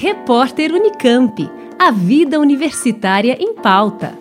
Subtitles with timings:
[0.00, 1.50] Repórter Unicamp.
[1.76, 4.16] A vida universitária em pauta.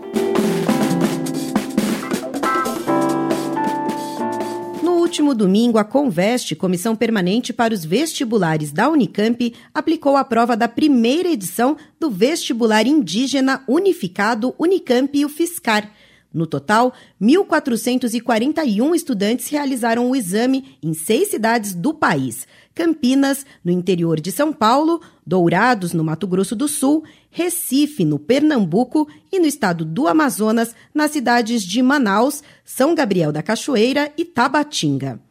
[4.81, 10.57] No último domingo, a Conveste, Comissão Permanente para os Vestibulares da Unicamp, aplicou a prova
[10.57, 15.91] da primeira edição do Vestibular Indígena Unificado Unicamp e o Fiscar.
[16.33, 22.47] No total, 1.441 estudantes realizaram o exame em seis cidades do país.
[22.75, 29.07] Campinas, no interior de São Paulo, Dourados, no Mato Grosso do Sul, Recife, no Pernambuco
[29.31, 35.26] e no estado do Amazonas, nas cidades de Manaus, São Gabriel da Cachoeira e Tabatinga.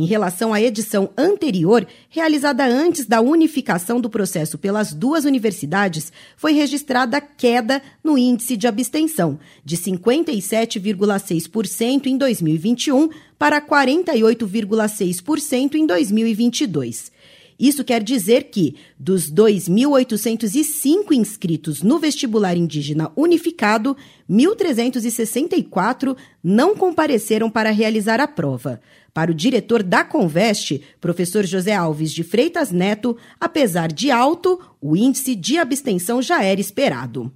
[0.00, 6.54] Em relação à edição anterior, realizada antes da unificação do processo pelas duas universidades, foi
[6.54, 17.12] registrada queda no índice de abstenção, de 57,6% em 2021 para 48,6% em 2022.
[17.60, 23.94] Isso quer dizer que, dos 2.805 inscritos no vestibular indígena unificado,
[24.30, 28.80] 1.364 não compareceram para realizar a prova.
[29.12, 34.96] Para o diretor da Conveste, professor José Alves de Freitas Neto, apesar de alto, o
[34.96, 37.30] índice de abstenção já era esperado.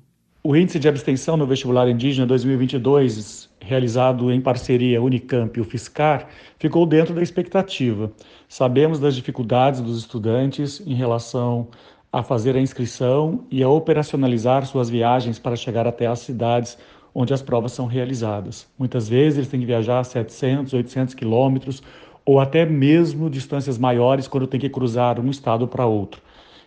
[0.47, 6.29] O índice de abstenção no vestibular indígena 2022, realizado em parceria Unicamp e o Fiscar,
[6.59, 8.13] ficou dentro da expectativa.
[8.47, 11.69] Sabemos das dificuldades dos estudantes em relação
[12.13, 16.77] a fazer a inscrição e a operacionalizar suas viagens para chegar até as cidades
[17.15, 18.69] onde as provas são realizadas.
[18.79, 21.83] Muitas vezes eles têm que viajar 700, 800 quilômetros
[22.23, 26.21] ou até mesmo distâncias maiores quando tem que cruzar um estado para outro.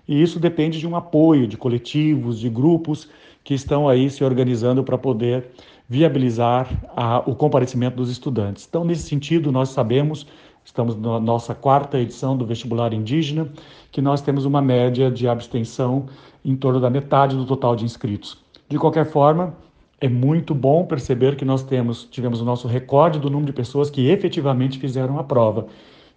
[0.07, 3.09] E isso depende de um apoio de coletivos, de grupos
[3.43, 5.49] que estão aí se organizando para poder
[5.87, 8.65] viabilizar a, o comparecimento dos estudantes.
[8.67, 10.27] Então, nesse sentido, nós sabemos,
[10.63, 13.49] estamos na nossa quarta edição do vestibular indígena,
[13.91, 16.07] que nós temos uma média de abstenção
[16.43, 18.37] em torno da metade do total de inscritos.
[18.67, 19.55] De qualquer forma,
[19.99, 23.89] é muito bom perceber que nós temos, tivemos o nosso recorde do número de pessoas
[23.89, 25.67] que efetivamente fizeram a prova.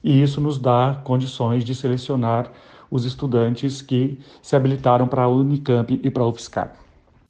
[0.02, 2.50] E isso nos dá condições de selecionar
[2.90, 6.76] os estudantes que se habilitaram para a Unicamp e para a UFSCar.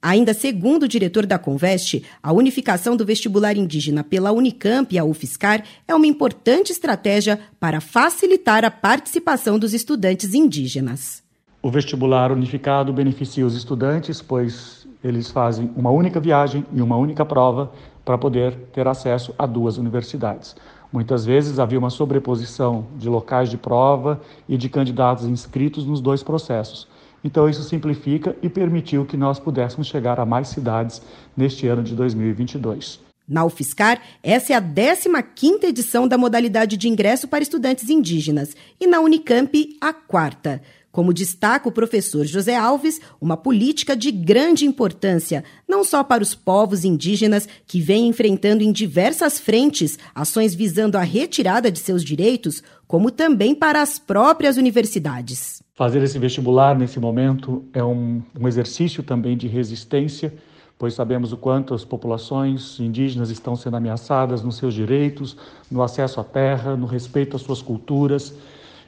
[0.03, 5.05] Ainda segundo o diretor da Conveste, a unificação do vestibular indígena pela Unicamp e a
[5.05, 11.23] UFSCar é uma importante estratégia para facilitar a participação dos estudantes indígenas.
[11.63, 17.25] O vestibular unificado beneficia os estudantes, pois eles fazem uma única viagem e uma única
[17.25, 17.71] prova
[18.05, 20.57] para poder ter acesso a duas universidades.
[20.93, 26.23] Muitas vezes havia uma sobreposição de locais de prova e de candidatos inscritos nos dois
[26.23, 26.89] processos.
[27.23, 31.03] Então, isso simplifica e permitiu que nós pudéssemos chegar a mais cidades
[31.37, 33.01] neste ano de 2022.
[33.29, 38.89] Na UFSCar, essa é a 15ª edição da modalidade de ingresso para estudantes indígenas e
[38.89, 40.61] na Unicamp, a quarta.
[40.93, 46.35] Como destaca o professor José Alves, uma política de grande importância, não só para os
[46.35, 52.61] povos indígenas que vêm enfrentando em diversas frentes ações visando a retirada de seus direitos,
[52.89, 55.63] como também para as próprias universidades.
[55.77, 60.35] Fazer esse vestibular nesse momento é um, um exercício também de resistência,
[60.77, 65.37] pois sabemos o quanto as populações indígenas estão sendo ameaçadas nos seus direitos,
[65.71, 68.35] no acesso à terra, no respeito às suas culturas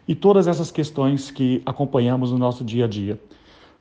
[0.07, 3.19] e todas essas questões que acompanhamos no nosso dia a dia.